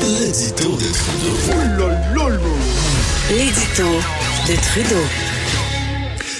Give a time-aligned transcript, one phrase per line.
[0.00, 1.88] L'édito de Trudeau.
[3.30, 3.84] L'édito
[4.46, 5.02] de Trudeau.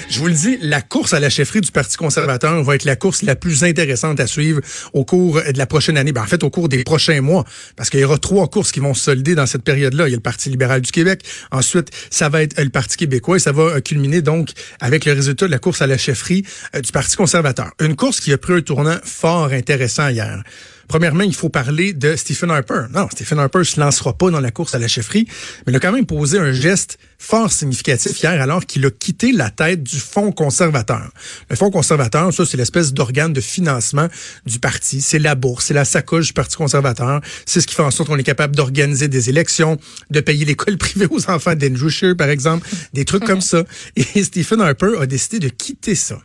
[0.09, 2.97] Je vous le dis, la course à la chefferie du Parti conservateur va être la
[2.97, 4.61] course la plus intéressante à suivre
[4.93, 6.13] au cours de la prochaine année.
[6.13, 7.45] Ben, en fait, au cours des prochains mois,
[7.77, 10.09] parce qu'il y aura trois courses qui vont se solder dans cette période-là.
[10.09, 11.23] Il y a le Parti libéral du Québec.
[11.51, 14.51] Ensuite, ça va être le Parti québécois et ça va culminer donc
[14.81, 16.45] avec le résultat de la course à la chefferie
[16.75, 17.73] euh, du Parti conservateur.
[17.81, 20.43] Une course qui a pris un tournant fort intéressant hier.
[20.89, 22.87] Premièrement, il faut parler de Stephen Harper.
[22.93, 25.27] Non, Stephen Harper se lancera pas dans la course à la chefferie,
[25.67, 29.33] mais il a quand même posé un geste fort significatif hier alors qu'il a quitté
[29.33, 31.11] la tête du Fonds conservateur.
[31.51, 34.09] Le Fonds conservateur, ça, c'est l'espèce d'organe de financement
[34.45, 35.01] du parti.
[35.01, 37.21] C'est la bourse, c'est la sacoche du Parti conservateur.
[37.47, 39.79] C'est ce qui fait en sorte qu'on est capable d'organiser des élections,
[40.11, 43.65] de payer l'école privée aux enfants d'Andrew Scheer, par exemple, des trucs comme ça.
[43.97, 46.19] Et Stephen Harper a décidé de quitter ça.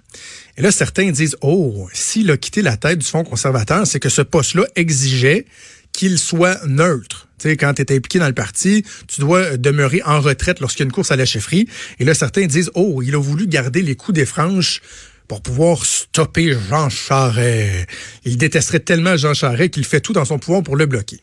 [0.57, 4.09] Et là, certains disent, oh, s'il a quitté la tête du Fonds conservateur, c'est que
[4.09, 5.45] ce poste-là exigeait
[5.93, 7.27] qu'il soit neutre.
[7.39, 10.81] Tu sais, quand tu es impliqué dans le parti, tu dois demeurer en retraite lorsqu'il
[10.81, 11.67] y a une course à la chefferie.
[11.99, 14.81] Et là, certains disent, oh, il a voulu garder les coups des franges
[15.27, 17.87] pour pouvoir stopper Jean Charest.
[18.25, 21.21] Il détesterait tellement Jean Charest qu'il fait tout dans son pouvoir pour le bloquer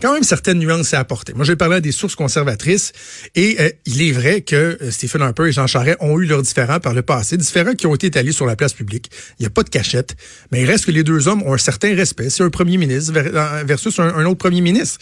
[0.00, 1.32] quand même certaines nuances à apporter.
[1.34, 2.92] Moi, j'ai parlé à des sources conservatrices
[3.34, 6.42] et euh, il est vrai que euh, Stephen Harper et Jean Charest ont eu leurs
[6.42, 9.10] différends par le passé, différends qui ont été étalés sur la place publique.
[9.38, 10.16] Il n'y a pas de cachette,
[10.52, 12.30] mais il reste que les deux hommes ont un certain respect.
[12.30, 14.98] C'est un premier ministre euh, versus un, autre premier ministre.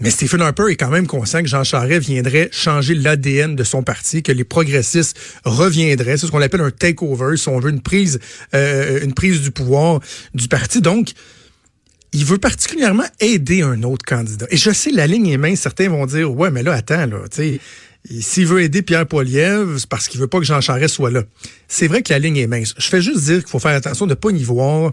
[0.00, 3.84] Mais Stephen Harper est quand même conscient que Jean Charest viendrait changer l'ADN de son
[3.84, 6.16] parti, que les progressistes reviendraient.
[6.16, 8.18] C'est ce qu'on appelle un takeover, si on veut une prise,
[8.52, 10.00] une prise du pouvoir
[10.34, 10.80] du parti.
[10.80, 11.12] Donc,
[12.14, 14.46] il veut particulièrement aider un autre candidat.
[14.50, 15.60] Et je sais, la ligne est mince.
[15.60, 17.60] Certains vont dire, ouais, mais là, attends, là, tu sais,
[18.20, 21.24] s'il veut aider Pierre Poilievre, c'est parce qu'il veut pas que Jean Charest soit là.
[21.66, 22.72] C'est vrai que la ligne est mince.
[22.78, 24.92] Je fais juste dire qu'il faut faire attention de ne pas y voir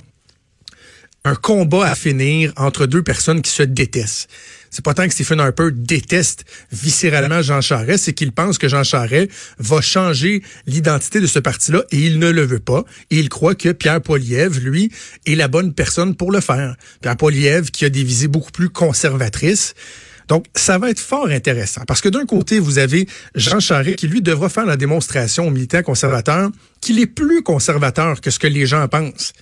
[1.24, 4.28] un combat à finir entre deux personnes qui se détestent.
[4.72, 8.86] C'est pas tant que Stephen Harper déteste viscéralement Jean Charest, c'est qu'il pense que Jean
[8.86, 12.86] Charest va changer l'identité de ce parti-là et il ne le veut pas.
[13.10, 14.90] Et il croit que Pierre Poilievre, lui,
[15.26, 16.78] est la bonne personne pour le faire.
[17.02, 19.76] Pierre Poilievre, qui a des visées beaucoup plus conservatrices.
[20.30, 24.08] Donc, ça va être fort intéressant parce que d'un côté, vous avez Jean Charest qui,
[24.08, 28.48] lui, devra faire la démonstration aux militants conservateurs qu'il est plus conservateur que ce que
[28.48, 29.34] les gens pensent.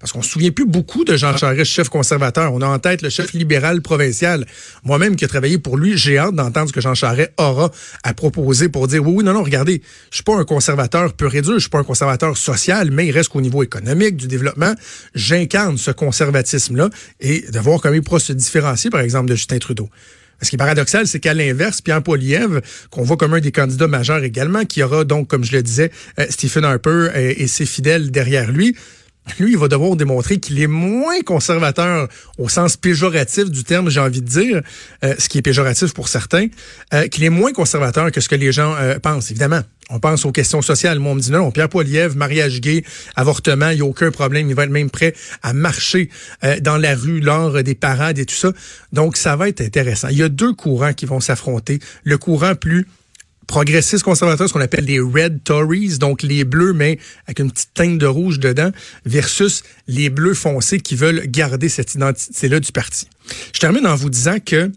[0.00, 2.54] Parce qu'on se souvient plus beaucoup de Jean Charest, chef conservateur.
[2.54, 4.46] On a en tête le chef libéral provincial.
[4.82, 7.70] Moi-même qui ai travaillé pour lui, j'ai hâte d'entendre ce que Jean Charest aura
[8.02, 11.34] à proposer pour dire oui, oui, non, non, regardez, je suis pas un conservateur pur
[11.34, 14.26] et dur, je suis pas un conservateur social, mais il reste qu'au niveau économique, du
[14.26, 14.72] développement,
[15.14, 16.88] j'incarne ce conservatisme-là
[17.20, 19.90] et de voir comment il pourra se différencier, par exemple, de Justin Trudeau.
[20.40, 23.88] Ce qui est paradoxal, c'est qu'à l'inverse, Pierre Poilievre, qu'on voit comme un des candidats
[23.88, 28.10] majeurs également, qui aura donc, comme je le disais, euh, Stephen Harper et ses fidèles
[28.10, 28.74] derrière lui,
[29.38, 32.08] lui, il va devoir démontrer qu'il est moins conservateur
[32.38, 34.62] au sens péjoratif du terme, j'ai envie de dire,
[35.04, 36.46] euh, ce qui est péjoratif pour certains,
[36.94, 39.60] euh, qu'il est moins conservateur que ce que les gens euh, pensent, évidemment.
[39.92, 41.00] On pense aux questions sociales.
[41.00, 42.84] Moi, on me dit non, Pierre Poilievre, mariage gay,
[43.16, 44.48] avortement, il n'y a aucun problème.
[44.48, 46.10] Il va être même prêt à marcher
[46.60, 48.52] dans la rue lors des parades et tout ça.
[48.92, 50.06] Donc, ça va être intéressant.
[50.06, 51.80] Il y a deux courants qui vont s'affronter.
[52.04, 52.86] Le courant plus
[53.50, 57.74] progressistes conservateurs, ce qu'on appelle les Red Tories, donc les bleus, mais avec une petite
[57.74, 58.70] teinte de rouge dedans,
[59.04, 63.08] versus les bleus foncés qui veulent garder cette identité-là du parti.
[63.52, 64.70] Je termine en vous disant que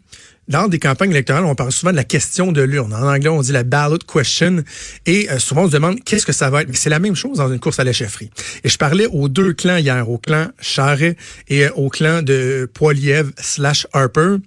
[0.48, 2.96] lors des campagnes électorales, on parle souvent de la question de l'urne.
[2.96, 4.64] En anglais, on dit la ballot question.
[5.06, 6.76] Et euh, souvent, on se demande qu'est-ce que ça va être.
[6.76, 8.32] C'est la même chose dans une course à la chefferie.
[8.64, 11.16] Et je parlais aux deux clans hier, au clan Charret
[11.48, 14.38] et euh, au clan de Poiliev slash Harper.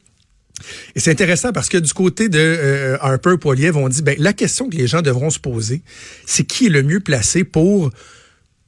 [0.94, 4.32] Et c'est intéressant parce que du côté de euh, Harper Poiliev, on dit ben la
[4.32, 5.82] question que les gens devront se poser,
[6.24, 7.90] c'est qui est le mieux placé pour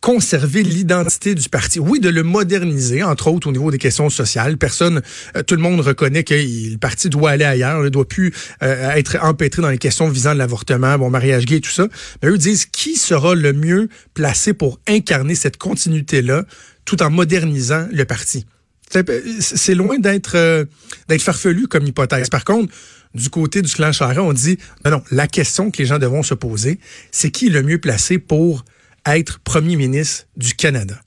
[0.00, 1.80] conserver l'identité du parti?
[1.80, 4.56] Oui, de le moderniser, entre autres au niveau des questions sociales.
[4.56, 5.02] Personne,
[5.36, 8.32] euh, tout le monde reconnaît que le parti doit aller ailleurs, ne doit plus
[8.62, 11.88] euh, être empêtré dans les questions visant l'avortement, bon mariage gay, tout ça.
[12.22, 16.44] Mais eux disent qui sera le mieux placé pour incarner cette continuité-là,
[16.84, 18.46] tout en modernisant le parti?
[18.90, 20.64] C'est loin d'être euh,
[21.08, 22.30] d'être farfelu comme hypothèse.
[22.30, 22.72] Par contre,
[23.14, 26.22] du côté du clan Charest, on dit non, non, la question que les gens devront
[26.22, 26.78] se poser,
[27.10, 28.64] c'est qui est le mieux placé pour
[29.06, 31.00] être premier ministre du Canada?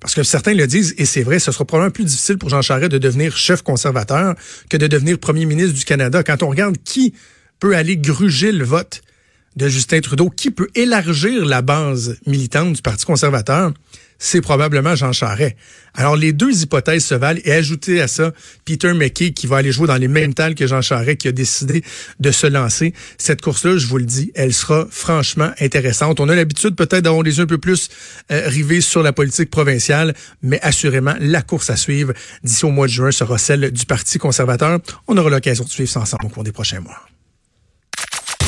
[0.00, 2.62] Parce que certains le disent, et c'est vrai, ce sera probablement plus difficile pour Jean
[2.62, 4.34] Charest de devenir chef conservateur
[4.68, 6.22] que de devenir premier ministre du Canada.
[6.22, 7.14] Quand on regarde qui
[7.58, 9.02] peut aller gruger le vote
[9.56, 13.72] de Justin Trudeau, qui peut élargir la base militante du Parti conservateur,
[14.18, 15.56] c'est probablement Jean Charest.
[15.94, 18.32] Alors, les deux hypothèses se valent et ajouter à ça
[18.64, 21.32] Peter McKay qui va aller jouer dans les mêmes talles que Jean Charest qui a
[21.32, 21.82] décidé
[22.20, 22.94] de se lancer.
[23.18, 26.20] Cette course-là, je vous le dis, elle sera franchement intéressante.
[26.20, 27.88] On a l'habitude peut-être d'avoir les yeux un peu plus
[28.30, 32.12] euh, rivés sur la politique provinciale, mais assurément, la course à suivre
[32.42, 34.80] d'ici au mois de juin sera celle du Parti conservateur.
[35.08, 37.15] On aura l'occasion de suivre ça ensemble au cours des prochains mois.